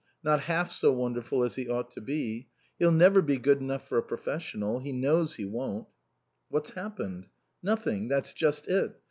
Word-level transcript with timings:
Not 0.23 0.39
half 0.39 0.71
so 0.71 0.91
wonderful 0.91 1.43
as 1.43 1.53
he 1.53 1.69
ought 1.69 1.91
to 1.91 2.01
be. 2.01 2.47
He'll 2.79 2.91
never 2.91 3.21
be 3.21 3.37
good 3.37 3.59
enough 3.59 3.87
for 3.87 3.99
a 3.99 4.03
professional. 4.03 4.79
He 4.79 4.91
knows 4.91 5.35
he 5.35 5.45
won't." 5.45 5.87
"What's 6.49 6.71
happened?" 6.71 7.27
"Nothing. 7.61 8.07
That's 8.07 8.33
just 8.33 8.67
it. 8.67 8.95